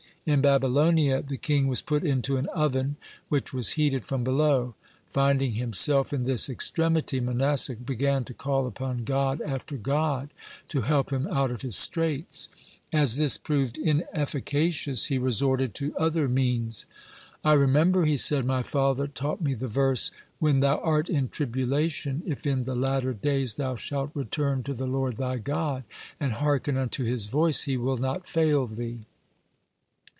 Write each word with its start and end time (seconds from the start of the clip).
(106) 0.25 0.37
In 0.37 0.41
Babylonia, 0.43 1.23
the 1.23 1.35
king 1.35 1.65
was 1.65 1.81
put 1.81 2.03
into 2.03 2.37
an 2.37 2.45
oven 2.49 2.95
which 3.29 3.55
was 3.55 3.69
heated 3.71 4.05
from 4.05 4.23
below. 4.23 4.75
Finding 5.07 5.53
himself 5.53 6.13
in 6.13 6.25
this 6.25 6.47
extremity, 6.47 7.19
Manasseh 7.19 7.77
began 7.77 8.23
to 8.25 8.33
call 8.35 8.67
upon 8.67 9.03
god 9.03 9.41
after 9.41 9.77
god 9.77 10.29
to 10.67 10.81
help 10.81 11.09
him 11.11 11.25
out 11.31 11.49
of 11.49 11.63
his 11.63 11.75
straits. 11.75 12.49
As 12.93 13.17
this 13.17 13.39
proved 13.39 13.79
inefficacious, 13.79 15.05
he 15.05 15.17
resorted 15.17 15.73
to 15.73 15.97
other 15.97 16.27
means. 16.29 16.85
"I 17.43 17.53
remember," 17.53 18.05
he 18.05 18.15
said, 18.15 18.45
"my 18.45 18.61
father 18.61 19.07
taught 19.07 19.41
me 19.41 19.55
the 19.55 19.65
verse: 19.67 20.11
'When 20.37 20.59
thou 20.59 20.77
art 20.81 21.09
in 21.09 21.29
tribulation, 21.29 22.21
if 22.27 22.45
in 22.45 22.65
the 22.65 22.75
latter 22.75 23.13
days 23.15 23.55
thou 23.55 23.75
shalt 23.75 24.11
return 24.13 24.61
to 24.65 24.75
the 24.75 24.85
Lord 24.85 25.17
thy 25.17 25.39
God, 25.39 25.83
and 26.19 26.33
hearken 26.33 26.77
unto 26.77 27.03
His 27.03 27.25
voice, 27.25 27.63
He 27.63 27.75
will 27.75 27.97
not 27.97 28.27
fail 28.27 28.67
thee.' 28.67 29.05